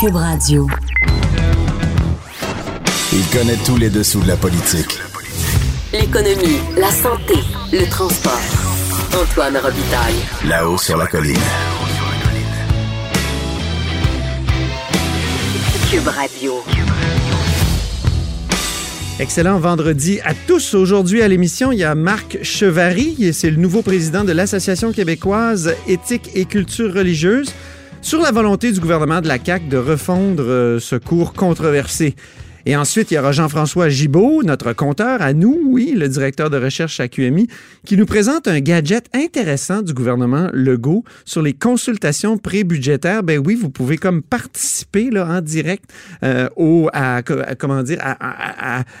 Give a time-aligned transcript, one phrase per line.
[0.00, 0.64] Cube Radio.
[3.12, 4.96] Il connaît tous les dessous de la politique.
[5.92, 7.34] L'économie, la santé,
[7.72, 8.38] le transport.
[9.20, 10.14] Antoine Robitaille.
[10.46, 11.34] Là-haut sur la colline.
[15.90, 16.62] Cube Radio.
[19.18, 20.74] Excellent vendredi à tous.
[20.74, 25.74] Aujourd'hui à l'émission, il y a Marc Chevary, c'est le nouveau président de l'Association québécoise
[25.88, 27.52] éthique et culture religieuse,
[28.02, 32.14] sur la volonté du gouvernement de la CAQ de refondre euh, ce cours controversé.
[32.68, 36.58] Et ensuite, il y aura Jean-François Gibault, notre compteur à nous, oui, le directeur de
[36.58, 37.46] recherche à QMI,
[37.86, 43.22] qui nous présente un gadget intéressant du gouvernement Legault sur les consultations pré-budgétaires.
[43.22, 45.90] Ben oui, vous pouvez comme participer là, en direct
[46.22, 46.48] euh,
[46.92, 47.22] à,
[47.58, 48.00] comment dire,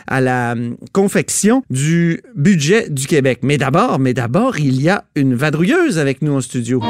[0.08, 3.40] la hum, confection du budget du Québec.
[3.42, 6.80] Mais d'abord, mais d'abord, il y a une vadrouilleuse avec nous en studio.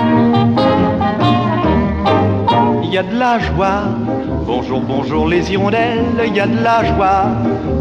[2.91, 3.83] Il y a de la joie
[4.47, 7.27] Bonjour, bonjour les hirondelles, il y a de la joie.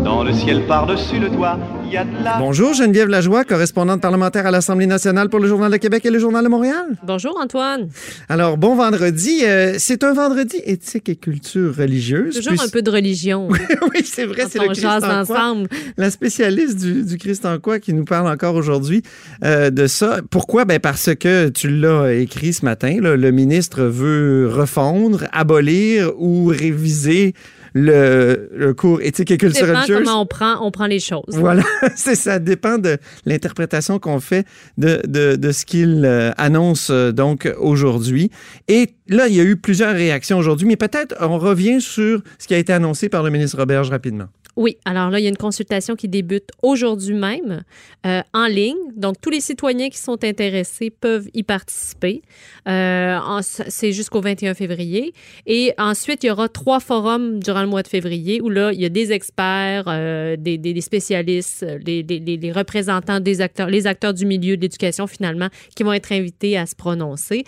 [0.08, 2.38] Dans le ciel par-dessus le toit, il y a de la...
[2.40, 6.18] Bonjour Geneviève Lajoie, correspondante parlementaire à l'Assemblée nationale pour le Journal de Québec et le
[6.18, 6.86] Journal de Montréal.
[7.04, 7.90] Bonjour Antoine.
[8.30, 9.42] Alors, bon vendredi.
[9.44, 12.38] Euh, c'est un vendredi éthique et culture religieuse.
[12.38, 13.50] Toujours Puis- un peu de religion.
[13.94, 15.20] oui, c'est vrai, c'est le Christ en quoi.
[15.20, 15.68] ensemble.
[15.98, 19.04] la spécialiste du, du Christ en quoi qui nous parle encore aujourd'hui
[19.44, 20.22] euh, de ça.
[20.30, 20.64] Pourquoi?
[20.64, 26.46] Ben parce que tu l'as écrit ce matin, là, le ministre veut refondre, abolir ou
[26.46, 27.34] réviser
[27.78, 30.04] le, le cours éthique et Ça culture dépend religieuse.
[30.04, 31.24] comment on prend, on prend les choses.
[31.30, 31.64] Voilà,
[31.96, 34.46] c'est ça dépend de l'interprétation qu'on fait
[34.78, 38.32] de, de, de ce qu'il euh, annonce euh, donc aujourd'hui.
[38.68, 42.48] Et là, il y a eu plusieurs réactions aujourd'hui, mais peut-être on revient sur ce
[42.48, 44.28] qui a été annoncé par le ministre Roberge rapidement.
[44.58, 47.62] Oui, alors là, il y a une consultation qui débute aujourd'hui même
[48.08, 48.76] euh, en ligne.
[48.96, 52.24] Donc, tous les citoyens qui sont intéressés peuvent y participer.
[52.68, 55.14] Euh, c'est jusqu'au 21 février.
[55.46, 58.82] Et ensuite, il y aura trois forums durant le mois de février où là, il
[58.82, 64.58] y a des experts, euh, des, spécialistes, les, représentants des acteurs, les acteurs du milieu
[64.58, 67.44] de l'éducation finalement, qui vont être invités à se prononcer.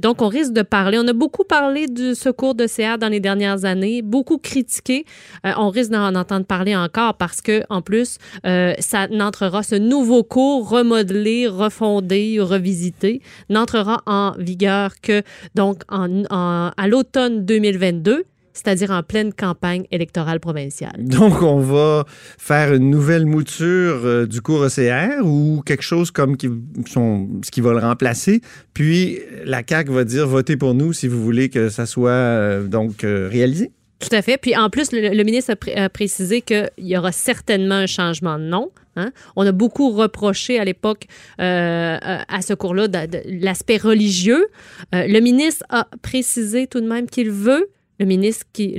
[0.00, 0.98] Donc, on risque de parler.
[0.98, 5.04] On a beaucoup parlé du secours de CA dans les dernières années, beaucoup critiqué.
[5.44, 10.22] On risque d'en entendre parler encore parce que, en plus, euh, ça n'entrera, ce nouveau
[10.22, 15.22] cours remodelé, refondé, revisité, n'entrera en vigueur que
[15.54, 18.24] donc à l'automne 2022,
[18.58, 20.96] c'est-à-dire en pleine campagne électorale provinciale.
[20.98, 22.04] Donc, on va
[22.38, 27.72] faire une nouvelle mouture euh, du cours ECR ou quelque chose comme ce qui va
[27.72, 28.40] le remplacer.
[28.74, 32.66] Puis, la CAQ va dire votez pour nous si vous voulez que ça soit euh,
[32.66, 33.70] donc réalisé.
[34.00, 34.38] Tout à fait.
[34.38, 38.38] Puis en plus, le, ministre a, pré- a précisé qu'il y aura certainement un changement
[38.38, 38.70] de nom.
[38.96, 39.10] hein.
[39.34, 41.06] On a beaucoup reproché à l'époque
[41.40, 42.86] euh, à ce cours-là
[43.24, 44.46] l'aspect religieux.
[44.94, 47.70] Euh, le ministre a précisé tout de même qu'il veut.
[48.00, 48.78] Le ministre, qui,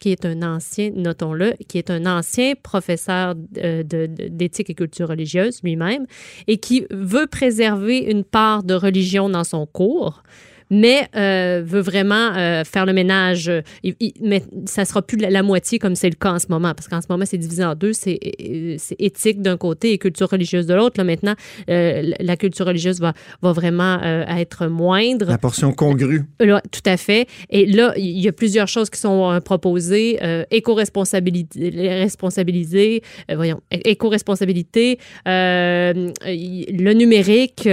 [0.00, 6.06] qui est un ancien, notons-le, qui est un ancien professeur d'éthique et culture religieuse lui-même,
[6.46, 10.22] et qui veut préserver une part de religion dans son cours
[10.70, 13.50] mais euh, veut vraiment euh, faire le ménage.
[13.82, 16.46] il- il- mais ça sera plus la, la moitié comme c'est le cas en ce
[16.48, 17.92] moment, parce qu'en ce moment, c'est divisé en deux.
[17.92, 20.94] C'est euh, c'est éthique d'un côté et culture religieuse de l'autre.
[20.98, 21.34] Là, maintenant,
[21.68, 25.26] euh, la culture religieuse va, va vraiment être moindre.
[25.28, 26.22] La portion congrue.
[26.38, 27.26] Là, tout à fait.
[27.50, 30.18] Et là, il y a plusieurs choses qui sont proposées.
[30.50, 31.70] Éco-responsabilité,
[32.00, 33.02] responsabiliser,
[33.34, 37.68] voyons, éco-responsabilité, le numérique,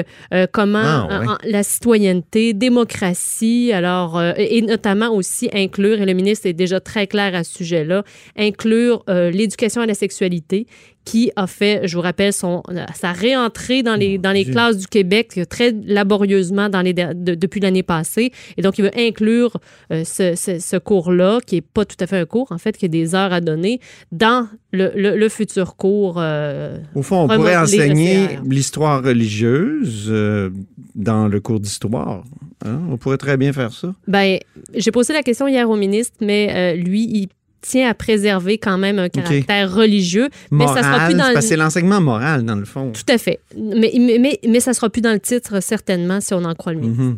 [0.52, 1.28] comment Ah, ouais.
[1.28, 2.87] en- en- la citoyenneté, démocratie,
[3.74, 7.54] alors, euh, et notamment aussi inclure, et le ministre est déjà très clair à ce
[7.58, 8.04] sujet-là,
[8.38, 10.68] inclure euh, l'éducation à la sexualité
[11.06, 12.62] qui a fait, je vous rappelle, son,
[12.94, 14.52] sa réentrée dans les, dans les Dieu.
[14.52, 18.32] classes du Québec très laborieusement dans les, der- de- depuis l'année passée.
[18.58, 19.56] Et donc, il veut inclure
[19.94, 22.76] euh, ce, ce- ce cours-là, qui n'est pas tout à fait un cours, en fait,
[22.76, 23.80] qui a des heures à donner,
[24.12, 26.16] dans le, le- le futur cours.
[26.20, 30.50] euh, Au fond, on pourrait enseigner l'histoire religieuse euh,
[30.94, 32.26] dans le cours d'histoire.
[32.68, 32.82] Hein.
[32.92, 33.94] On pourrait très bien faire ça.
[34.08, 34.38] Ben,
[34.76, 37.28] j'ai posé la question hier au ministre, mais euh, lui, il
[37.62, 40.30] tient à préserver quand même un caractère religieux.
[40.52, 42.92] Mais ça sera Moral, plus dans le- c'est l'enseignement moral, dans le fond.
[42.94, 43.40] Tout à fait.
[43.58, 46.74] Mais, mais, mais, mais ça sera plus dans le titre, certainement, si on en croit
[46.74, 47.04] le ministre.
[47.04, 47.18] Mhm.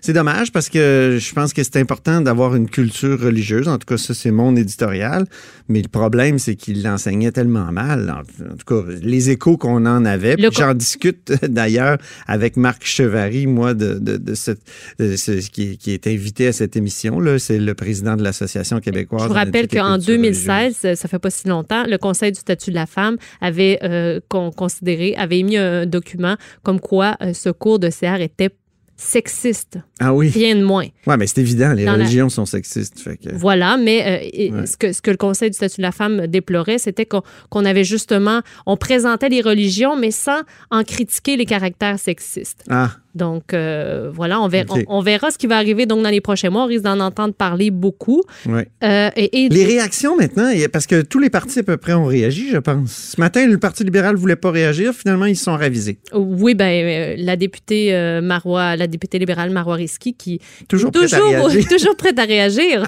[0.00, 3.68] C'est dommage parce que je pense que c'est important d'avoir une culture religieuse.
[3.68, 5.26] En tout cas, ça, c'est mon éditorial.
[5.68, 8.10] Mais le problème, c'est qu'il l'enseignait tellement mal.
[8.10, 8.22] En,
[8.56, 10.36] tout cas, les échos qu'on en avait.
[10.52, 14.60] J'en discute d'ailleurs avec Marc Chevary, moi, de, de, de cette,
[14.98, 17.20] de ce- qui, qui est invité à cette émission.
[17.38, 19.22] C'est le président de l'Association québécoise.
[19.22, 20.44] Je vous rappelle qu'en culture religieuse.
[20.44, 24.20] 2016, ça fait pas si longtemps, le Conseil du statut de la femme avait euh,
[24.28, 28.50] con- considéré, avait émis un document comme quoi euh, ce cours de CR était
[28.96, 29.78] sexiste.
[30.00, 30.28] Ah oui.
[30.28, 30.86] Rien de moins.
[31.06, 32.98] Oui, mais c'est évident, les Dans la- religions sont sexistes.
[33.00, 34.02] fait que- Voilà, mais
[34.50, 34.66] euh, Ouais.
[34.66, 37.64] ce, que, ce que le Conseil du statut de la femme déplorait, c'était qu'on qu'on
[37.64, 42.64] avait justement, on présentait les religions, mais sans en critiquer les caractères sexistes.
[42.70, 46.10] Ah, Donc, euh, voilà, on verra, on, on verra ce qui va arriver donc dans
[46.10, 46.64] les prochains mois.
[46.64, 48.22] On risque d'en entendre parler beaucoup.
[48.46, 48.62] oui.
[48.82, 52.06] Euh, et, et- Les réactions maintenant, parce que tous les partis à peu près ont
[52.06, 52.90] réagi, je pense.
[53.14, 54.92] Ce matin, le Parti libéral voulait pas réagir.
[54.94, 55.98] Finalement, ils se sont ravisés.
[56.12, 61.12] Oui, ben euh, la députée euh, Marois, la députée libérale Marois Risky, qui Toujours prête
[61.14, 61.68] à réagir.
[61.68, 62.86] toujours prête à réagir,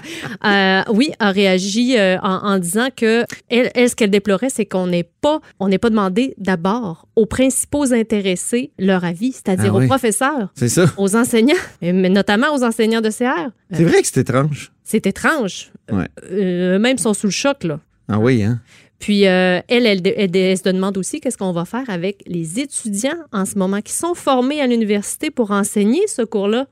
[0.93, 5.07] oui, a réagi en, en disant que elle, elle, ce qu'elle déplorait, c'est qu'on n'ait
[5.21, 9.85] pas, on n'est pas demandé d'abord aux principaux intéressés leur avis, c'est-à-dire Ah oui.
[9.85, 10.85] aux professeurs, C'est ça.
[10.97, 13.49] aux enseignants, mais notamment aux enseignants de CR.
[13.71, 14.71] C'est vrai que c'est étrange.
[14.83, 15.71] C'est étrange.
[15.91, 16.07] Ouais.
[16.31, 17.79] Euh, même sont sous le choc là.
[18.07, 18.59] Ah oui, hein?
[18.99, 22.59] Puis euh, elle, elle, elle- elle se demande aussi qu'est-ce qu'on va faire avec les
[22.59, 26.67] étudiants en ce moment qui sont formés à l'université pour enseigner ce cours-là.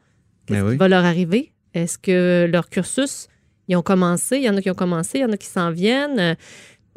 [0.48, 0.72] Qu'est-ce Ben oui.
[0.74, 1.52] qui va leur arriver?
[1.74, 3.28] Est-ce que leur cursus,
[3.68, 4.38] ils ont commencé?
[4.38, 6.36] Il y en a qui ont commencé, il y en a qui s'en viennent.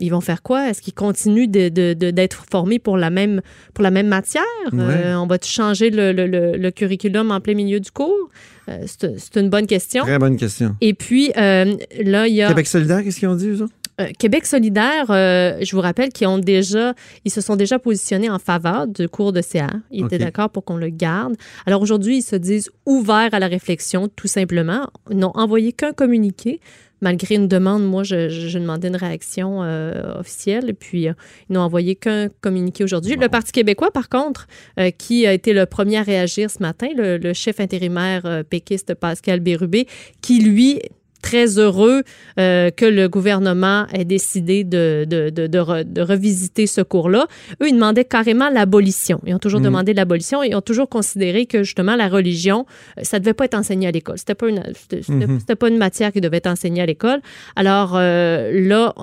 [0.01, 0.69] Ils vont faire quoi?
[0.71, 3.41] Est-ce qu'ils continuent de- de- de- d'être formés pour la même,
[3.75, 4.45] pour la même matière?
[4.73, 4.79] Ouais.
[4.81, 8.29] Euh, on va changer le, le- le- le curriculum en plein milieu du cours?
[8.69, 10.05] Euh, c'est c'est une bonne question.
[10.05, 10.77] Très bonne question.
[10.81, 11.75] Et puis, euh,
[12.05, 12.49] là, il y a...
[12.49, 13.73] Québec solidaire, qu'est-ce qu'ils ont dit, eux autres?
[14.01, 18.31] Euh, Québec solidaire, euh, je vous rappelle qu'ils ont déjà, ils se sont déjà positionnés
[18.31, 19.71] en faveur du cours de CA.
[19.91, 21.35] Ils étaient d'accord pour qu'on le garde.
[21.67, 24.89] Alors aujourd'hui, ils se disent ouverts à la réflexion, tout simplement.
[25.11, 26.61] Ils n'ont envoyé qu'un communiqué.
[27.01, 31.13] Malgré une demande, moi, je, demandais une réaction euh, officielle, et puis euh,
[31.49, 33.17] ils n'ont envoyé qu'un communiqué aujourd'hui.
[33.17, 34.47] Le Parti québécois, par contre,
[34.79, 38.95] euh, qui a été le premier à réagir ce matin, le, le chef intérimaire péquiste
[38.95, 39.87] Pascal Bérubé,
[40.23, 40.81] qui, lui,
[41.29, 42.03] très heureux
[42.39, 47.27] euh, que le gouvernement ait décidé de, de, de, de re- de revisiter ce cours-là.
[47.61, 49.21] Eux, ils demandaient carrément l'abolition.
[49.27, 49.67] Ils ont toujours Mhm.
[49.67, 52.65] demandé l'abolition et ils ont toujours considéré que justement la religion,
[52.99, 54.17] euh, ça devait pas être enseigné à l'école.
[54.19, 55.39] C'était pas une, c'était, c'était- Mhm.
[55.41, 57.21] c'était pas une matière qui devait être enseignée à l'école.
[57.57, 58.95] Alors euh, là,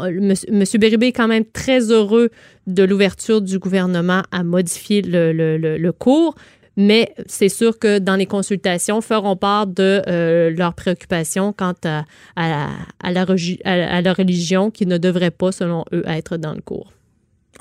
[0.51, 2.29] monsieur Bérubé est quand même très heureux
[2.67, 6.33] de l'ouverture du gouvernement à modifier le, le, le, le cours.
[6.77, 12.03] Mais c'est sûr que dans les consultations, feront part de euh, leurs préoccupations quant à,
[12.35, 12.69] à, la,
[13.01, 16.37] à, la, regi- à la- à la religion qui ne devrait pas, selon eux, être
[16.37, 16.91] dans le cours.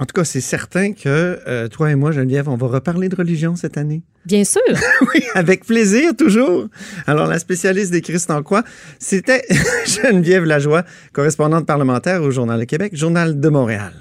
[0.01, 3.15] En tout cas, c'est certain que euh, toi et moi, Geneviève, on va reparler de
[3.15, 4.03] religion cette année.
[4.27, 4.61] Bien sûr.
[5.15, 6.67] Oui, avec plaisir, toujours.
[7.07, 8.65] Alors, la spécialiste des Christ en quoi,
[8.99, 9.45] c'était
[9.87, 10.83] Geneviève Lajoie,
[11.13, 13.93] correspondante parlementaire au Journal de Québec, Journal de Montréal.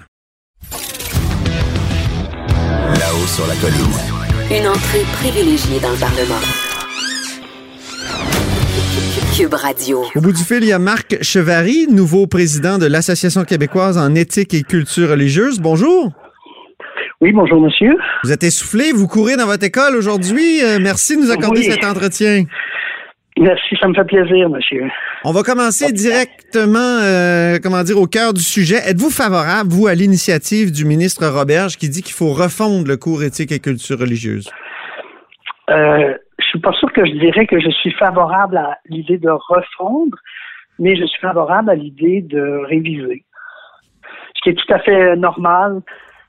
[3.00, 4.13] Là-haut sur la colline.
[4.56, 6.40] Une entrée privilégiée dans le Parlement.
[9.36, 10.04] Cube Radio.
[10.16, 14.14] Au bout du fil, il y a Marc Chevary, nouveau président de l'Association québécoise en
[14.14, 15.60] éthique et culture religieuse.
[15.60, 16.12] Bonjour.
[17.22, 17.96] Oui, bonjour monsieur.
[18.24, 20.62] Vous êtes essoufflé, vous courez dans votre école aujourd'hui.
[20.64, 21.72] Euh, merci de nous accorder Oui.
[21.72, 22.44] cet entretien.
[23.44, 24.90] Merci, ça me fait plaisir, monsieur.
[25.26, 28.78] On va commencer directement, euh, comment dire, au cœur du sujet.
[28.88, 33.22] Êtes-vous favorable, vous, à l'initiative du ministre Roberge qui dit qu'il faut refondre le cours
[33.22, 34.50] éthique et culture religieuse?
[35.70, 39.30] Euh, je suis pas sûr que je dirais que je suis favorable à l'idée de
[39.30, 40.18] refondre,
[40.80, 43.26] mais je suis favorable à l'idée de réviser.
[44.36, 45.82] Ce qui est tout à fait normal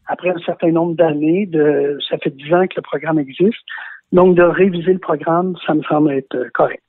[0.09, 1.47] après un certain nombre d'années.
[1.47, 3.63] De, ça fait dix ans que le programme existe.
[4.11, 6.83] Donc, de réviser le programme, ça me semble être euh, correct.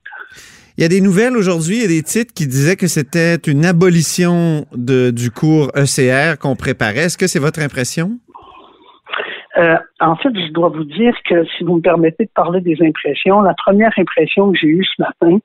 [0.77, 3.36] Il y a des nouvelles aujourd'hui, il y a des titres qui disaient que c'était
[3.48, 7.05] une abolition de, du cours ECR qu'on préparait.
[7.05, 8.20] Est-ce que c'est votre impression?
[9.58, 12.77] Euh, en fait, je dois vous dire que si vous me permettez de parler des
[12.82, 15.38] impressions, la première impression que j'ai eue ce matin,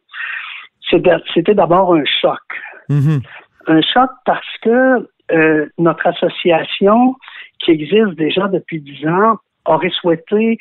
[1.33, 2.41] c'était d'abord un choc.
[2.89, 3.21] Mhm.
[3.69, 7.15] Un choc parce que euh, notre association,
[7.61, 10.59] qui existe déjà depuis dix ans, aurait souhaité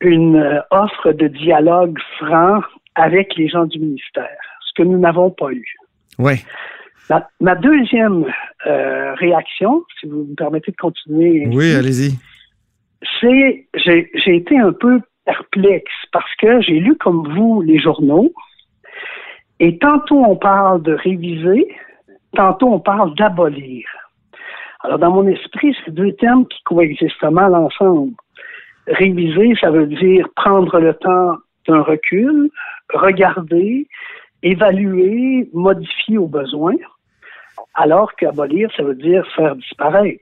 [0.00, 2.60] une euh, offre de dialogue franc
[2.94, 4.28] avec les gens du ministère,
[4.66, 5.64] ce que nous n'avons pas eu.
[6.18, 6.36] Ouais.
[7.10, 8.26] Ma, ma deuxième
[8.66, 12.12] euh, réaction, si vous me permettez de continuer, Oui, allez-y.
[13.20, 18.32] c'est j'ai j'ai été un peu perplexe parce que j'ai lu comme vous les journaux
[19.60, 21.68] et tantôt on parle de réviser,
[22.36, 23.84] tantôt on parle d'abolir.
[24.80, 28.14] Alors dans mon esprit, c'est deux termes qui coexistent mal ensemble.
[28.88, 32.50] Réviser, ça veut dire prendre le temps d'un recul,
[32.92, 33.86] regarder,
[34.42, 36.74] évaluer, modifier au besoin,
[37.74, 40.20] alors qu'abolir, ça veut dire faire disparaître.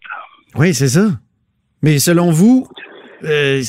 [0.56, 1.09] Oui, c'est ça.
[1.82, 2.66] Mais selon vous,
[3.25, 3.62] euh,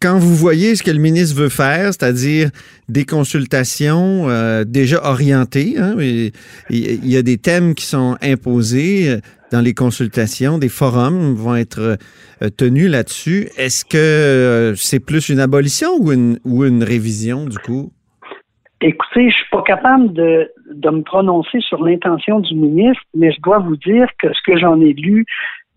[0.00, 2.50] quand vous voyez ce que le ministre veut faire, c'est-à-dire
[2.88, 6.32] des consultations euh, déjà orientées, hein, il
[7.06, 11.98] y a des thèmes qui sont imposés, euh, dans les consultations, des forums vont être
[12.42, 13.48] euh, tenus là-dessus.
[13.56, 17.92] Est-ce que euh, c'est plus une abolition ou une, révision du coup?
[18.80, 20.50] Écoutez, je suis pas capable de,
[20.90, 24.80] me prononcer sur l'intention du ministre, mais je dois vous dire que ce que j'en
[24.80, 25.26] ai lu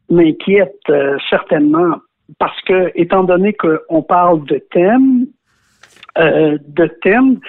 [0.10, 1.98] m'inquiète euh, certainement
[2.40, 5.28] parce que, étant donné qu'on parle de thèmes,
[6.16, 7.40] de thèmes,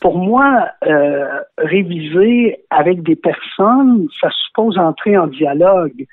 [0.00, 6.04] pour moi, euh, réviser avec des personnes, ça suppose entrer en dialogue.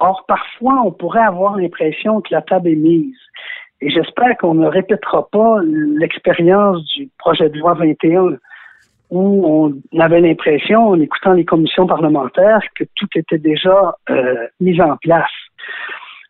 [0.00, 3.16] Or, parfois, on pourrait avoir l'impression que la table est mise.
[3.80, 8.38] Et j'espère qu'on ne répétera pas l'expérience du projet de loi 21
[9.10, 14.80] où on avait l'impression, en écoutant les commissions parlementaires, que tout était déjà euh, mis
[14.80, 15.30] en place.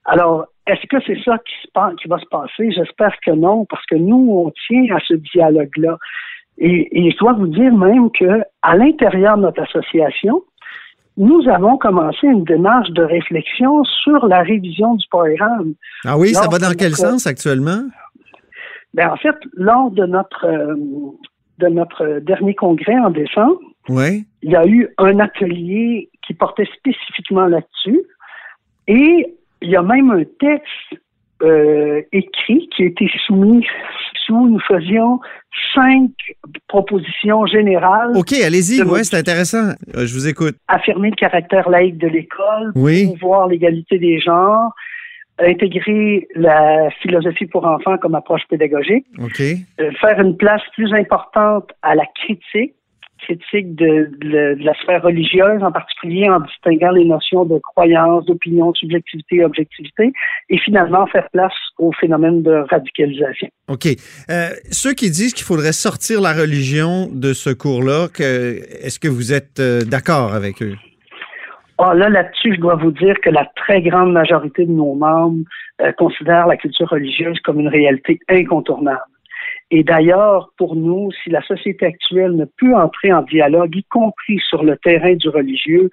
[0.05, 2.71] Alors, est-ce que c'est ça qui, se qui va se passer?
[2.71, 5.99] J'espère que non, parce que nous, on tient à ce dialogue-là.
[6.59, 10.43] Et, et, je dois vous dire même que à l'intérieur de notre association,
[11.17, 15.75] nous avons commencé une démarche de réflexion sur la révision du programme.
[16.05, 17.83] Ah oui, ça va dans quel sens actuellement?
[18.95, 20.75] Ben, en fait, lors de notre euh,
[21.59, 24.27] de notre dernier congrès en décembre, oui.
[24.43, 28.01] il y a eu un atelier qui portait spécifiquement là-dessus.
[28.87, 31.03] Et il y a même un texte
[31.43, 33.65] euh, écrit qui a été soumis
[34.27, 35.21] sous nous faisions
[35.75, 36.11] cinq
[36.67, 38.13] propositions générales.
[38.17, 39.71] OK, allez-y, ouais, c'est intéressant.
[39.95, 40.57] Euh, je vous écoute.
[40.69, 43.05] Affirmer le caractère laïque de l'école, oui.
[43.05, 44.73] promouvoir l'égalité des genres,
[45.39, 49.41] intégrer la philosophie pour enfants comme approche pédagogique, OK.
[49.41, 52.75] euh, faire une place plus importante à la critique,
[53.19, 58.25] critique de, de, de, la sphère religieuse, en particulier en distinguant les notions de croyance,
[58.27, 60.13] d'opinion, subjectivité et objectivité,
[60.51, 63.49] et finalement faire place au phénomène de radicalisation.
[63.69, 63.87] OK.
[64.31, 69.33] Euh, ceux qui disent qu'il faudrait sortir la religion de ce cours-là, est-ce que vous
[69.33, 70.77] êtes euh, d'accord avec eux?
[71.79, 75.45] Ah, là, là-dessus, je dois vous dire que la très grande majorité de nos membres
[75.81, 79.01] euh, considèrent la culture religieuse comme une réalité incontournable.
[79.71, 84.39] Et d'ailleurs, pour nous, si la société actuelle ne peut entrer en dialogue, y compris
[84.49, 85.91] sur le terrain du religieux,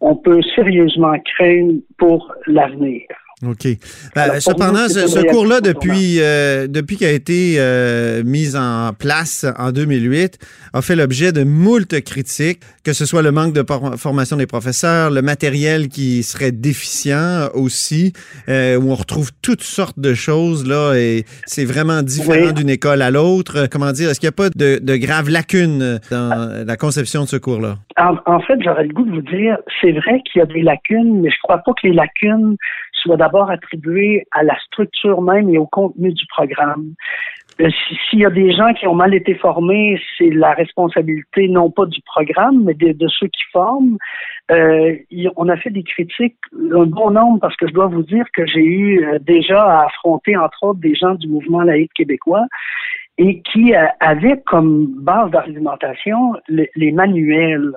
[0.00, 3.02] on peut sérieusement craindre pour l'avenir.
[3.46, 3.68] OK.
[4.16, 8.92] Ben, Alors, cependant, ce, ce cours-là, depuis, euh, depuis qu'il a été euh, mis en
[8.98, 10.38] place en 2008,
[10.72, 13.64] a fait l'objet de moult critiques, que ce soit le manque de
[13.96, 18.12] formation des professeurs, le matériel qui serait déficient aussi,
[18.48, 22.54] euh, où on retrouve toutes sortes de choses, là, et c'est vraiment différent oui.
[22.54, 23.68] d'une école à l'autre.
[23.70, 27.28] Comment dire, est-ce qu'il n'y a pas de, de, graves lacunes dans la conception de
[27.28, 27.76] ce cours-là?
[27.96, 30.62] En, en, fait, j'aurais le goût de vous dire, c'est vrai qu'il y a des
[30.62, 32.56] lacunes, mais je crois pas que les lacunes
[32.98, 36.94] soient d'abord attribuées à la structure même et au contenu du programme.
[37.60, 37.68] Euh,
[38.08, 41.86] S'il y a des gens qui ont mal été formés, c'est la responsabilité non pas
[41.86, 43.98] du programme, mais de, ceux qui forment.
[44.50, 44.96] Euh,
[45.36, 46.36] on a fait des critiques,
[46.72, 49.86] un bon nombre, parce que je dois vous dire que j'ai eu euh, déjà à
[49.86, 52.46] affronter, entre autres, des gens du mouvement laïque québécois
[53.20, 57.72] et qui avaient comme base d'argumentation les manuels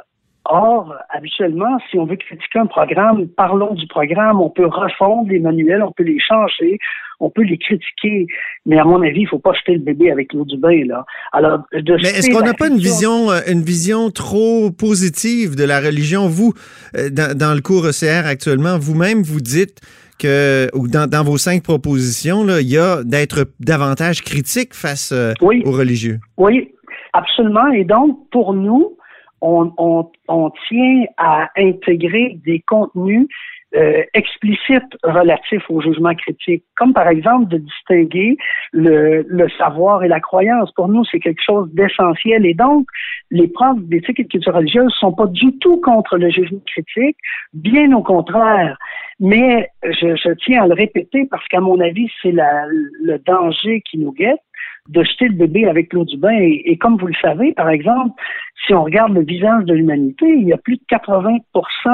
[0.45, 4.41] Or, habituellement, si on veut critiquer un programme, parlons du programme.
[4.41, 6.79] On peut refondre les manuels, on peut les changer,
[7.19, 8.25] on peut les critiquer.
[8.65, 10.83] Mais à mon avis, il ne faut pas jeter le bébé avec l'eau du bain.
[10.87, 11.05] Là.
[11.31, 15.63] Alors, de Mais est-ce qu'on n'a pas une vision, euh, une vision trop positive de
[15.63, 16.27] la religion?
[16.27, 16.53] Vous,
[16.97, 19.79] euh, dans, dans le cours ECR actuellement, vous-même, vous dites
[20.17, 25.11] que, ou dans, dans vos cinq propositions, là, il y a d'être davantage critique face
[25.11, 25.61] euh, oui.
[25.65, 26.19] aux religieux.
[26.37, 26.73] Oui,
[27.13, 27.67] absolument.
[27.73, 28.97] Et donc, pour nous,
[29.41, 33.27] on, on, on, tient à intégrer des contenus
[33.73, 38.35] euh, explicites relatifs au jugement critique, comme par exemple de distinguer
[38.73, 40.71] le, le savoir et la croyance.
[40.73, 42.45] Pour nous, c'est quelque chose d'essentiel.
[42.45, 42.85] Et donc,
[43.29, 47.15] les profs d'éthique et de culture religieuse sont pas du tout contre le jugement critique,
[47.53, 48.77] bien au contraire.
[49.21, 53.99] Mais je, je tiens à le répéter parce qu'à mon avis, c'est le danger qui
[53.99, 54.39] nous guette
[54.89, 56.33] de jeter le bébé avec l'eau du bain.
[56.33, 58.21] Et, et, comme vous le savez, par exemple,
[58.65, 61.37] si on regarde le visage de l'humanité, il y a plus de 80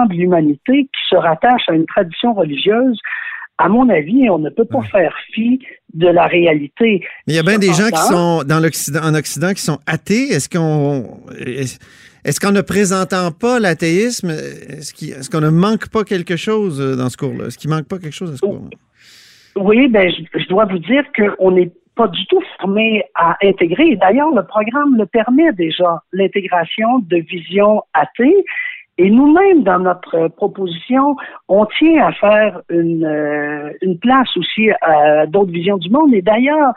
[0.08, 3.00] de l'humanité qui se rattache à une tradition religieuse.
[3.60, 5.60] À mon avis, on ne peut pas faire fi
[5.94, 7.02] de la réalité.
[7.26, 9.80] Mais il y a bien des gens qui sont dans l'Occident, en Occident, qui sont
[9.88, 10.28] athées.
[10.28, 11.20] Est-ce qu'on,
[12.24, 17.18] est-ce qu'en ne présentant pas l'athéisme, est-ce qu'on ne manque pas quelque chose dans ce
[17.18, 17.48] cours-là?
[17.48, 18.70] Est-ce qu'il manque pas quelque chose dans ce cours-là?
[19.56, 23.96] Oui, ben, je, je dois vous dire qu'on est pas du tout formé à intégrer.
[23.96, 28.46] D'ailleurs, le programme le permet déjà, l'intégration de visions athées.
[29.00, 31.16] Et nous-mêmes, dans notre proposition,
[31.48, 36.14] on tient à faire une, euh, une place aussi à d'autres visions du monde.
[36.14, 36.74] Et d'ailleurs,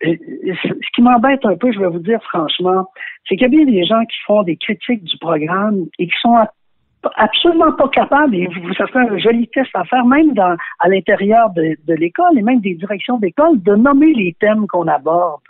[0.00, 2.86] ce qui m'embête un peu, je vais vous dire franchement,
[3.28, 6.14] c'est qu'il y a bien des gens qui font des critiques du programme et qui
[6.20, 6.36] sont
[7.16, 10.88] absolument pas capables, et vous, ça serait un joli test à faire, même dans, à
[10.88, 15.40] l'intérieur de, de l'école et même des directions d'école, de nommer les thèmes qu'on aborde.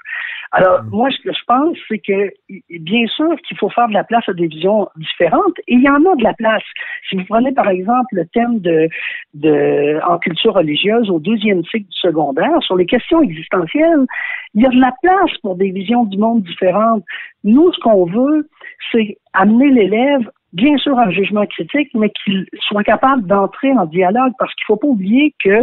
[0.52, 0.88] Alors, Mm.
[0.90, 2.30] moi, ce que je pense, c'est que,
[2.70, 5.88] bien sûr qu'il faut faire de la place à des visions différentes, et il y
[5.88, 6.62] en a de la place.
[7.08, 8.88] Si vous prenez, par exemple, le thème de,
[9.34, 14.06] de en culture religieuse au deuxième cycle du secondaire, sur les questions existentielles,
[14.54, 17.04] il y a de la place pour des visions du monde différentes.
[17.44, 18.48] Nous, ce qu'on veut,
[18.90, 20.30] c'est amener l'élève
[20.62, 24.74] bien sûr un jugement critique, mais qu'il soit capable d'entrer en dialogue, parce qu'il ne
[24.74, 25.58] faut pas oublier que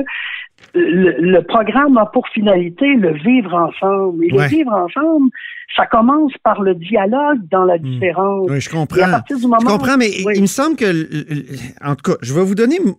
[0.73, 4.23] le, le, programme a pour finalité le vivre ensemble.
[4.25, 4.43] Et Ouais.
[4.43, 5.29] le vivre ensemble,
[5.75, 8.47] ça commence par le dialogue dans la différence.
[8.49, 9.11] Oui, je Et à comprends.
[9.11, 10.33] partir du moment Je comprends, mais Oui.
[10.37, 10.85] il me semble que,
[11.85, 12.93] en tout cas, je vais vous donner m-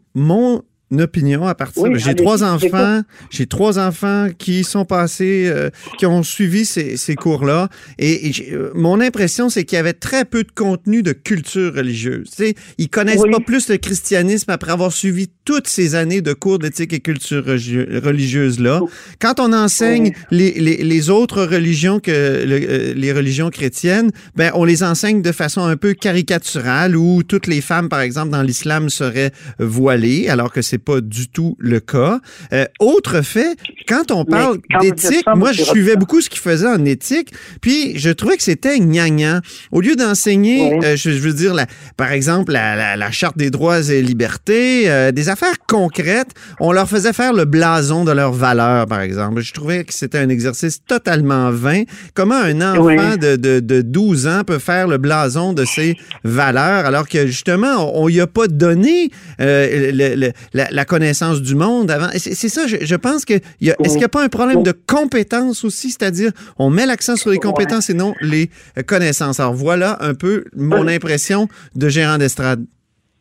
[0.91, 1.83] mon opinion à partir.
[1.83, 6.97] Oui, J'ai trois enfants, j'ai trois enfants qui sont passés, euh, qui ont suivi ces,
[6.97, 11.13] ces cours-là, et, euh, mon impression, c'est qu'il y avait très peu de contenu de
[11.13, 12.31] culture religieuse.
[12.31, 13.31] Tu sais, ils connaissent Oui.
[13.33, 17.45] pas plus le christianisme après avoir suivi toutes ces années de cours d'éthique et culture
[17.45, 18.81] religi- religieuse-là.
[19.21, 24.51] Quand on enseigne les, les, les autres religions que le- euh, les religions chrétiennes, ben
[24.55, 28.43] on les enseigne de façon un peu caricaturale où toutes les femmes, par exemple, dans
[28.43, 32.21] l'islam seraient voilées, alors que c'est pas du tout le cas.
[32.53, 33.57] Euh, autre fait,
[33.89, 38.11] quand on parle d'éthique, moi je suivais beaucoup ce qu'ils faisaient en éthique, puis je
[38.11, 39.41] trouvais que c'était gnangnan.
[39.73, 41.67] Au lieu d'enseigner, euh, je, je veux dire, la,
[41.97, 46.31] par exemple, la, la, la charte des droits et libertés, euh, des affaires concrètes,
[46.61, 49.41] on leur faisait faire le blason de leurs valeurs, par exemple.
[49.41, 51.83] Je trouvais que c'était un exercice totalement vain.
[52.15, 56.87] Comment un enfant de, de, de 12 ans peut faire le blason de ses valeurs
[56.87, 60.33] alors que justement, on n'y a pas donné euh, le- le-
[60.71, 62.09] la, la connaissance du monde avant.
[62.17, 64.29] C'est ça, je, je pense que il y a- est-ce qu'il n'y a pas un
[64.29, 68.83] problème de compétence aussi, c'est-à-dire on met l'accent sur les compétences et non les euh,
[68.83, 69.41] connaissances.
[69.41, 72.65] Alors voilà un peu mon impression de gérant d'estrade.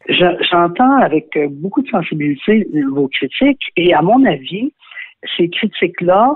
[0.08, 4.72] Je- J'entends avec euh, beaucoup de sensibilité vos critiques et à mon avis,
[5.38, 6.36] ces critiques-là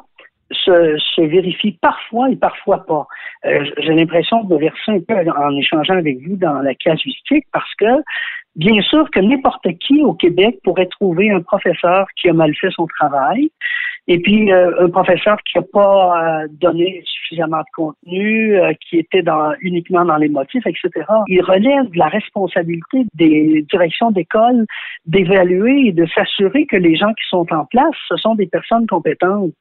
[0.52, 3.08] se, se vérifient parfois et parfois pas.
[3.46, 7.74] Euh, J'ai l'impression de verser un peu en échangeant avec vous dans la casuistique parce
[7.76, 8.04] que
[8.56, 12.72] bien sûr que n'importe qui au Québec pourrait trouver un professeur qui a mal fait
[12.72, 13.52] son travail
[14.10, 18.98] et puis euh, un professeur qui n'a pas euh, donné suffisamment de contenu, euh, qui
[18.98, 21.06] était dans, uniquement dans les motifs, etc.
[21.28, 24.66] Il relève de la responsabilité des directions d'école
[25.06, 28.88] d'évaluer et de s'assurer que les gens qui sont en place, ce sont des personnes
[28.88, 29.54] compétentes.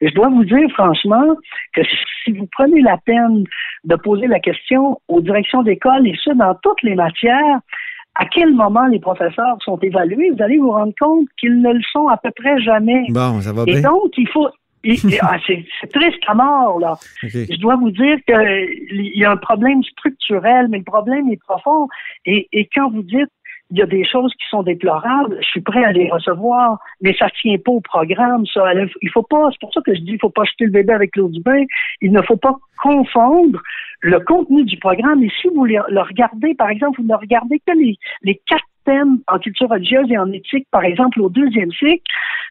[0.00, 1.36] Je dois vous dire franchement
[1.72, 1.82] que
[2.24, 3.44] si vous prenez la peine
[3.84, 7.60] de poser la question aux directions d'école, et ce, dans toutes les matières,
[8.14, 11.82] à quel moment les professeurs sont évalués, vous allez vous rendre compte qu'ils ne le
[11.92, 13.04] sont à peu près jamais.
[13.08, 13.82] Bon, ça va Et bien.
[13.90, 14.48] donc, il faut.
[15.22, 16.94] ah, c'est triste à mort, là.
[17.22, 21.88] Je dois vous dire qu'il y a un problème structurel, mais le problème est profond.
[22.26, 23.30] Et, et quand vous dites
[23.72, 27.14] il y a des choses qui sont déplorables, je suis prêt à les recevoir, mais
[27.18, 28.64] ça tient pas au programme, ça.
[29.00, 30.92] Il faut pas, c'est pour ça que je dis, il faut pas jeter le bébé
[30.92, 31.64] avec l'eau du bain.
[32.02, 33.58] Il ne faut pas confondre
[34.02, 35.24] le contenu du programme.
[35.24, 38.62] Et si vous le le regardez, par exemple, vous ne regardez que les, les quatre
[38.84, 42.02] thèmes en culture religieuse et en éthique, par exemple, au deuxième cycle,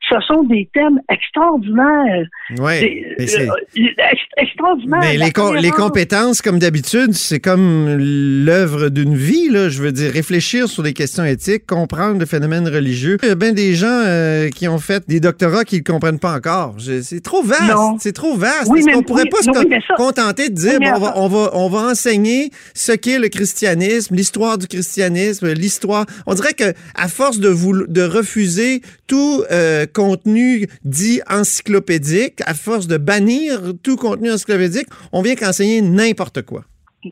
[0.10, 2.28] ce sont des thèmes extraordinaires.
[2.60, 5.00] Ouais, Des- mais c'est- euh, ex- extraordinaires.
[5.02, 5.80] Mais La les, com- les tolérance.
[5.80, 9.50] compétences, comme d'habitude, c'est comme l'œuvre d'une vie.
[9.50, 9.70] Là.
[9.70, 13.18] Je veux dire, réfléchir sur des questions éthiques, comprendre le phénomène religieux.
[13.24, 16.20] Il y a bien des gens euh, qui ont fait des doctorats qui ne comprennent
[16.20, 16.76] pas encore.
[16.80, 17.62] C'est trop vaste.
[18.00, 18.68] C'est trop vaste.
[18.70, 20.88] Oui, Est-ce mais- qu'on pourrait oui, pas se non, oui, ça- contenter de dire, Oui,
[20.90, 25.52] bon, on, va, on, va, on va enseigner ce qu'est le christianisme, l'histoire du christianisme,
[25.54, 26.06] l'histoire.
[26.28, 32.54] On dirait que à force de, vous, de refuser tout euh, contenu dit encyclopédique, à
[32.54, 36.64] force de bannir tout contenu encyclopédique, on vient qu'enseigner n'importe quoi.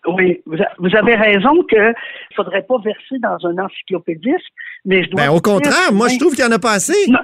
[0.07, 1.93] Oui, vous, avez raison que ne
[2.35, 4.37] faudrait pas verser dans un encyclopédisme,
[4.85, 5.23] mais je dois.
[5.23, 7.09] Ben, au contraire, moi, je trouve qu'il n'y en a pas assez.
[7.09, 7.19] Non.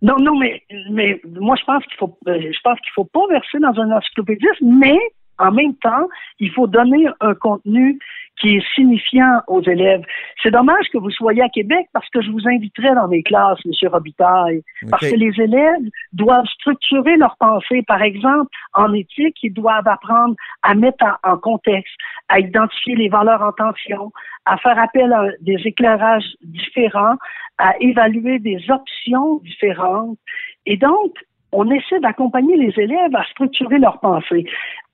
[0.00, 3.26] Non, non, mais, mais moi, je pense qu'il faut, euh, je pense qu'il faut pas
[3.30, 4.96] verser dans un encyclopédisme, mais
[5.38, 7.98] en même temps, il faut donner un contenu
[8.40, 10.02] qui est signifiant aux élèves.
[10.42, 13.58] C'est dommage que vous soyez à Québec parce que je vous inviterai dans mes classes,
[13.64, 13.90] M.
[13.90, 17.82] Robitaille, parce que les élèves doivent structurer leur pensée.
[17.86, 21.94] Par exemple, en éthique, ils doivent apprendre à mettre en, en contexte,
[22.28, 24.12] à identifier les valeurs en tension,
[24.44, 27.16] à faire appel à des éclairages différents,
[27.58, 30.18] à évaluer des options différentes.
[30.66, 31.12] Et donc,
[31.52, 34.44] on essaie d'accompagner les élèves à structurer leur pensée.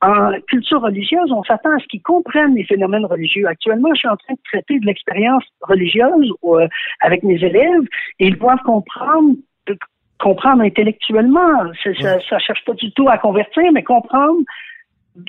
[0.05, 3.47] En culture religieuse, on s'attend à ce qu'ils comprennent les phénomènes religieux.
[3.47, 6.69] Actuellement, je suis en train de traiter de l'expérience religieuse euh,
[7.01, 7.85] avec mes élèves
[8.21, 9.35] et ils doivent comprendre
[10.19, 11.73] comprendre intellectuellement.
[11.83, 14.40] Ça, ça cherche pas du tout à convertir, mais comprendre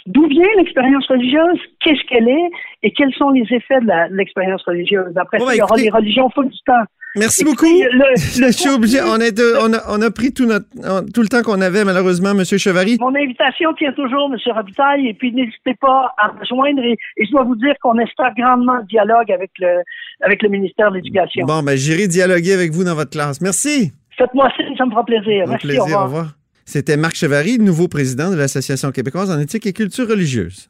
[0.05, 2.49] d'où vient l'expérience religieuse, qu'est-ce qu'elle est
[2.83, 5.15] et quels sont les effets de l'expérience religieuse.
[5.17, 6.83] Après ça, ben, il y aura écoutez- les religions full du temps.
[7.15, 7.65] Merci beaucoup.
[7.91, 8.99] le- Je suis obligé.
[9.01, 10.65] On, est de- on, a, on a pris tout, notre,
[11.13, 12.43] tout le temps qu'on avait, malheureusement, M.
[12.45, 12.97] Chevary.
[12.99, 14.37] Mon invitation tient toujours, M.
[14.53, 16.81] Robitaille, et puis n'hésitez pas à me joindre.
[16.83, 19.81] Et, et je dois vous dire qu'on espère grandement le dialogue avec le,
[20.21, 21.45] avec le ministère de l'Éducation.
[21.45, 23.39] Bon, ben, j'irai dialoguer avec vous dans votre classe.
[23.41, 23.91] Merci.
[24.17, 25.45] Faites-moi signe, ça me fera plaisir.
[25.47, 25.81] Merci, plaisir.
[25.81, 26.01] au revoir.
[26.01, 26.27] Au revoir.
[26.65, 30.69] C'était Marc Chevary, nouveau président de l'Association québécoise en éthique et culture religieuse.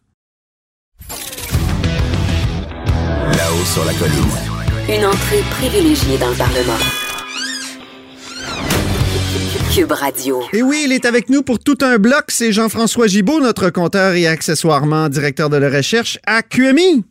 [3.38, 4.55] Là-haut sur la colline.
[4.88, 6.78] Une entrée privilégiée dans le Parlement.
[9.74, 10.44] Cube Radio.
[10.54, 12.26] Et oui, il est avec nous pour tout un bloc.
[12.28, 17.04] C'est Jean-François Gibault, notre compteur et accessoirement directeur de la recherche à QMI.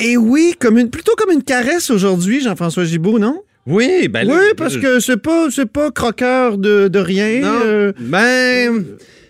[0.00, 3.42] Et oui, comme une, plutôt comme une caresse aujourd'hui, Jean-François Gibault, non?
[3.66, 7.40] Oui, ben oui, là, parce je- que c'est pas, c'est pas croqueur de, de rien.
[7.40, 8.84] Non, euh, ben.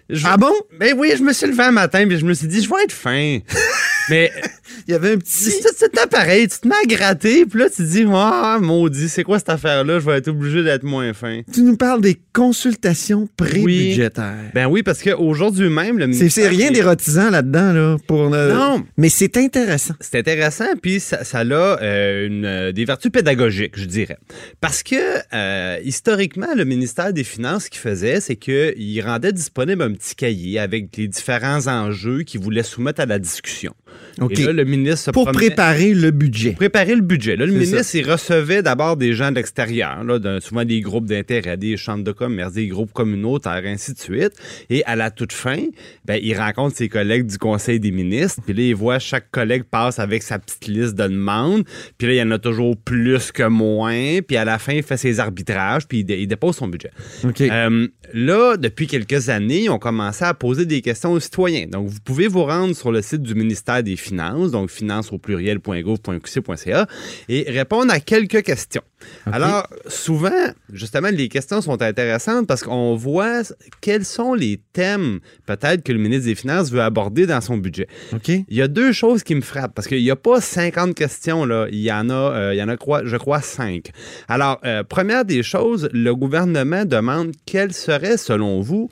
[0.09, 0.53] je- Ah bon?
[0.81, 2.83] Ben oui, je me suis levé un matin puis je me suis dit, je vais
[2.85, 3.39] être fin.
[4.11, 4.31] Mais
[4.87, 5.51] Il y avait un petit.
[5.51, 9.09] c'est c'est pareil, tu te mets à gratter, puis là, tu te dis, ah, maudit,
[9.09, 10.01] c'est quoi cette affaire-là?
[10.01, 11.43] Je vais être obligé d'être moins fin.
[11.53, 14.51] Tu nous parles des consultations pré-budgétaires.
[14.55, 18.85] Ben oui, parce qu'aujourd'hui même, le C'est, rien d'érotisant là-dedans, là, pour euh, Non.
[18.97, 19.95] Mais c'est intéressant.
[20.01, 24.19] C'est intéressant, puis ça, ça a euh, une, euh, des vertus pédagogiques, je dirais.
[24.61, 24.97] Parce que,
[25.33, 30.15] euh, historiquement, le ministère des Finances, ce qu'il faisait, c'est qu'il rendait disponible un petit
[30.15, 33.75] cahier avec les différents enjeux qu'il voulait soumettre à la discussion.
[34.21, 34.39] OK.
[34.39, 36.53] Et là, le ministre se Pour promenait- préparer le budget.
[36.53, 37.35] préparer le budget.
[37.37, 40.05] Là, le ministre, il recevait d'abord des gens de l'extérieur,
[40.41, 44.33] souvent des groupes d'intérêt, des chambres de commerce, des groupes communautaires, ainsi de suite.
[44.69, 45.65] Et à la toute fin,
[46.05, 48.43] ben, il rencontre ses collègues du Conseil des ministres.
[48.45, 51.65] Puis là, il voit chaque collègue passe avec sa petite liste de demandes.
[51.97, 54.19] Puis là, il y en a toujours plus que moins.
[54.27, 56.91] Puis à la fin, il fait ses arbitrages, puis il, dé- il dépose son budget.
[57.25, 57.41] OK.
[57.41, 61.67] Euh, là, depuis quelques années, on commençait à poser des questions aux citoyens.
[61.67, 65.19] Donc, vous pouvez vous rendre sur le site du ministère des Finances, donc finance au
[65.19, 66.87] pluriel.gouv.qc.ca,
[67.29, 68.83] et répondre à quelques questions.
[69.27, 70.31] Alors, souvent,
[70.73, 73.43] justement, les questions sont intéressantes parce qu'on voit
[73.81, 77.89] quels sont les thèmes, peut-être, que le ministre des Finances veut aborder dans son budget.
[78.13, 78.29] OK.
[78.29, 81.45] Il y a deux choses qui me frappent parce qu'il n'y a pas 50 questions,
[81.45, 81.67] là.
[81.71, 83.91] Il y en a, euh, il y en a je crois, 5.
[84.29, 88.91] Alors, euh, première des choses, le gouvernement demande quelle serait, selon vous,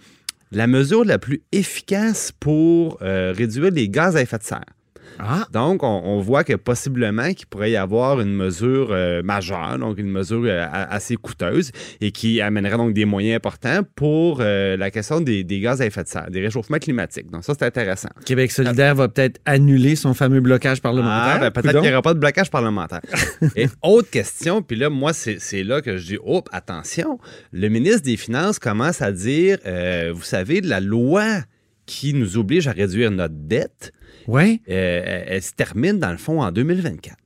[0.52, 4.64] la mesure la plus efficace pour euh, réduire les gaz à effet de serre.
[5.18, 5.46] Ah.
[5.52, 9.98] Donc, on, on voit que possiblement qu'il pourrait y avoir une mesure euh, majeure, donc
[9.98, 14.76] une mesure euh, a- assez coûteuse et qui amènerait donc des moyens importants pour euh,
[14.76, 17.30] la question des, des gaz à effet de serre, des réchauffements climatiques.
[17.30, 18.08] Donc, ça, c'est intéressant.
[18.24, 21.36] Québec solidaire va peut-être annuler son fameux blocage parlementaire.
[21.36, 23.00] Ah, ben, peut-être qu'il n'y aura pas de blocage parlementaire.
[23.56, 27.18] Et autre question, puis là, moi, c'est là que je dis, oh, attention,
[27.52, 29.58] le ministre des Finances commence à dire,
[30.14, 31.24] vous savez, la loi
[31.90, 33.92] qui nous oblige à réduire notre dette,
[34.28, 34.60] Ouais.
[34.68, 37.16] euh, elle, elle se termine, dans le fond, en 2024.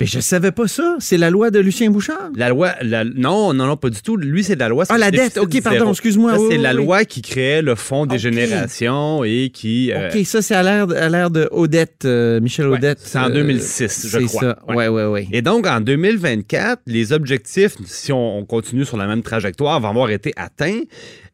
[0.00, 0.96] Mais je savais pas ça.
[0.98, 2.30] C'est la loi de Lucien Bouchard.
[2.34, 4.16] La loi, la- non, non, non, pas du tout.
[4.16, 4.84] Lui, c'est la loi.
[4.88, 5.36] Ah, la dette.
[5.36, 6.32] OK, pardon, excuse-moi.
[6.38, 6.76] Oui, c'est oui, la oui.
[6.78, 9.92] loi qui créait le fonds des générations et qui.
[9.92, 12.98] euh, OK, ça, c'est à l'ère à l'ère de Odette, euh, Michel Ouais, Odette.
[13.02, 14.40] c'est en euh, 2006, je c'est crois.
[14.40, 14.58] ça.
[14.68, 14.74] Ouais.
[14.76, 15.28] Ouais, ouais, ouais.
[15.32, 19.90] Et donc, en 2024, les objectifs, si on, on continue sur la même trajectoire, vont
[19.90, 20.80] avoir été atteints.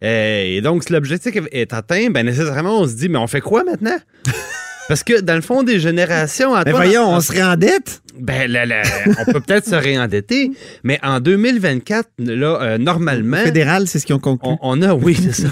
[0.02, 3.40] Euh, et donc, si l'objectif est atteint, ben nécessairement, on se dit, mais on fait
[3.40, 3.96] quoi maintenant?
[4.88, 8.02] Parce que dans le fond des générations, Mais Antoine, voyons, en- on serait en dette?
[8.18, 8.82] ben, là, là,
[9.20, 10.50] on peut peut-être se réendetter,
[10.84, 14.48] mais en 2024, là, euh, normalement, Fédéral, c'est ce qu'ils ont conclu.
[14.48, 15.48] on, on a, oui, c'est ça.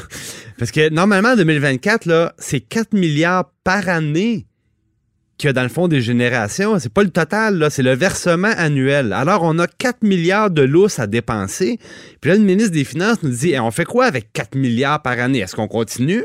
[0.58, 4.46] Parce que normalement, en 2024, là, c'est 4 milliards par année
[5.44, 6.78] a dans le fond des générations.
[6.78, 9.12] C'est pas le total, là, c'est le versement annuel.
[9.12, 11.78] Alors, on a 4 milliards de lousses à dépenser.
[12.22, 15.02] Puis là, le ministre des Finances nous dit, Eh, on fait quoi avec 4 milliards
[15.02, 15.40] par année?
[15.40, 16.24] Est-ce qu'on continue?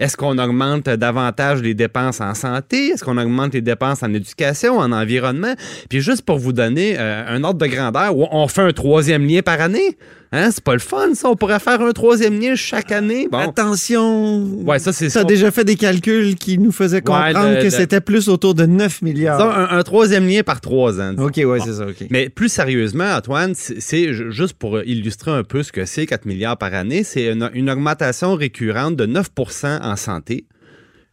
[0.00, 2.88] Est-ce qu'on augmente davantage les dépenses en santé?
[2.88, 5.54] Est-ce qu'on augmente les dépenses en éducation, en environnement?
[5.90, 9.42] Puis juste pour vous donner euh, un ordre de grandeur, on fait un troisième lien
[9.42, 9.98] par année?
[10.32, 10.50] Hein?
[10.52, 11.28] C'est pas le fun, ça.
[11.28, 13.28] On pourrait faire un troisième lien chaque année.
[13.30, 13.38] Bon.
[13.38, 14.44] Attention.
[14.64, 18.00] Ouais, ça, c'est déjà fait des calculs qui nous faisaient comprendre le- que le- c'était
[18.00, 19.38] plus autour de 9 milliards.
[19.38, 21.10] Disons, un, un troisième lien par trois ans.
[21.12, 21.26] disons.
[21.26, 21.64] OK, ouais, Bon.
[21.64, 21.86] c'est ça.
[22.10, 26.06] Mais plus sérieusement, Antoine, c'est c'est ju- juste pour illustrer un peu ce que c'est
[26.06, 30.44] 4 milliards par année, c'est une, une augmentation récurrente de 9% en santé,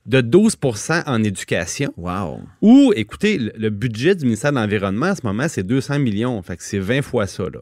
[0.06, 1.92] de 12% en éducation.
[1.98, 2.42] Wow.
[2.62, 6.42] Ou, écoutez, le, le budget du ministère de l'Environnement en ce moment, c'est 200 millions.
[6.44, 7.60] Fait que c'est 20 fois ça, là.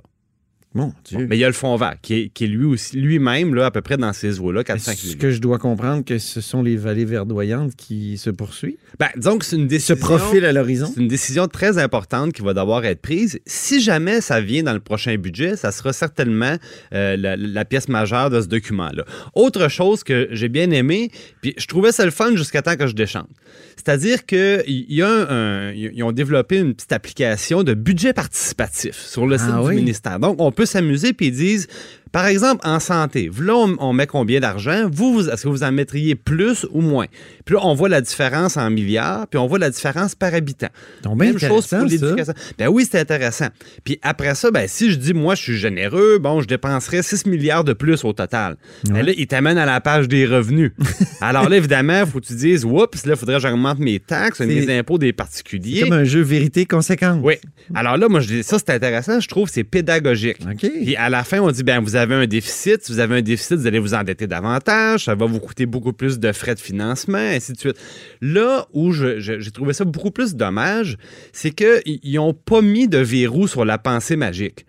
[0.76, 1.26] Mon Dieu.
[1.28, 3.66] Mais il y a le fonds vert, qui est, qui est lui aussi, lui-même, là,
[3.68, 6.62] à peu près dans ces eaux-là, 4-5 Est-ce que je dois comprendre que ce sont
[6.62, 8.76] les vallées verdoyantes qui se poursuivent?
[9.00, 9.96] Ben, disons que c'est une Se décision.
[9.96, 10.92] profilent à l'horizon?
[10.94, 13.40] C'est une décision très importante qui va devoir être prise.
[13.46, 16.58] Si jamais ça vient dans le prochain budget, ça sera certainement
[16.94, 19.06] euh, la, la pièce majeure de ce document-là.
[19.34, 21.10] Autre chose que j'ai bien aimé,
[21.42, 23.30] puis je trouvais ça le fun jusqu'à temps que je déchante.
[23.78, 25.72] C'est-à-dire qu'il y un,
[26.04, 29.76] ont développé une petite application de budget participatif sur le site Ah du oui?
[29.76, 30.20] ministère.
[30.20, 31.68] Donc, on peut s'amuser puis ils disent,
[32.16, 34.88] par exemple, en santé, là, on, on met combien d'argent?
[34.90, 37.08] Vous, vous- est-ce que vous en mettriez plus ou moins?
[37.44, 40.70] Puis là, on voit la différence en milliards, puis on voit la différence par habitant.
[41.04, 42.34] Donc, Même chose pour l'éducation.
[42.58, 43.48] Ben oui, c'est intéressant.
[43.84, 47.26] Puis après ça, ben si je dis, moi, je suis généreux, bon, je dépenserais 6
[47.26, 48.56] milliards de plus au total.
[48.86, 50.72] Ben là, il t'amène à la page des revenus.
[51.20, 54.00] Alors là, évidemment, il faut que tu dises, oups, là, il faudrait que j'augmente mes
[54.00, 55.82] taxes, C'est- mes impôts des C'est particuliers.
[55.82, 57.20] comme un jeu vérité conséquent.
[57.22, 57.34] Oui.
[57.74, 59.20] Alors là, moi, je dis, ça, c'est intéressant.
[59.20, 60.38] Je trouve que c'est pédagogique.
[60.50, 60.60] OK.
[60.62, 62.84] Puis à la fin, on dit, ben vous avez un déficit.
[62.84, 65.06] Si vous avez un déficit, vous allez vous endetter davantage.
[65.06, 67.78] Ça va vous coûter beaucoup plus de frais de financement, ainsi de suite.
[68.22, 70.98] Là où j'ai trouvé ça beaucoup plus dommage,
[71.34, 74.66] c'est qu'ils n'ont pas mis de verrou sur la pensée magique.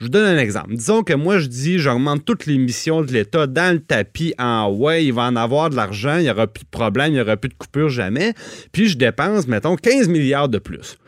[0.00, 0.74] Je vous donne un exemple.
[0.74, 4.70] Disons que moi, je dis, j'augmente toutes les missions de l'État dans le tapis en
[4.70, 7.20] ouais, il va en avoir de l'argent, il n'y aura plus de problème, il n'y
[7.20, 8.34] aura plus de coupure jamais.
[8.72, 10.98] Puis je dépense, mettons, 15 milliards de plus.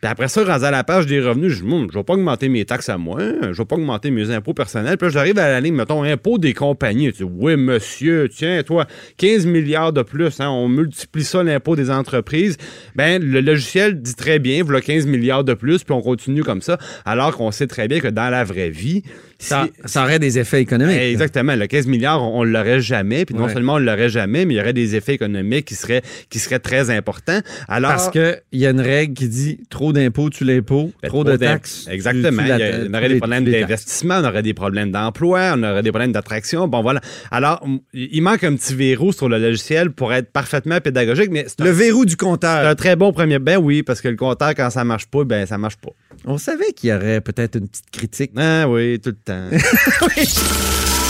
[0.00, 2.48] Puis après ça, rendu à la page des revenus, je dis, je vais pas augmenter
[2.48, 4.96] mes taxes à moi, je vais pas augmenter mes impôts personnels.
[4.96, 7.12] Puis là, j'arrive à la ligne, mettons, impôts des compagnies.
[7.12, 8.86] Tu dis, oui, monsieur, tiens, toi,
[9.18, 12.56] 15 milliards de plus, hein, on multiplie ça, l'impôt des entreprises.
[12.94, 16.62] Ben, le logiciel dit très bien, voilà 15 milliards de plus, puis on continue comme
[16.62, 19.02] ça, alors qu'on sait très bien que dans la vraie vie,
[19.38, 20.96] Ça, ça aurait des effets économiques.
[20.98, 21.54] eh, Exactement.
[21.56, 23.26] Le 15 milliards, on, on l'aurait jamais.
[23.26, 23.52] Puis non Ouais.
[23.52, 26.58] seulement on l'aurait jamais, mais il y aurait des effets économiques qui seraient, qui seraient
[26.58, 27.40] très importants.
[27.68, 31.24] Alors, Parce qu'il y a une règle qui dit trop d'impôts, tu l'impôt, Ben, trop
[31.24, 31.84] de taxes.
[31.86, 32.42] tu- Exactement.
[32.42, 35.54] tu Il y a- la- on aurait des problèmes d'investissement, on aurait des problèmes d'emploi,
[35.56, 36.68] on aurait des problèmes d'attraction.
[36.68, 37.00] Bon, voilà.
[37.30, 41.60] Alors, il manque un petit verrou sur le logiciel pour être parfaitement pédagogique, mais c'est
[41.60, 42.66] un, Le verrou du c'est compteur.
[42.66, 43.38] un très bon premier.
[43.38, 45.90] Ben oui, parce que le compteur, quand ça marche pas, ben ça marche pas.
[46.24, 48.32] On savait qu'il y aurait peut-être une petite critique.
[48.36, 49.48] Ah oui, tout le temps.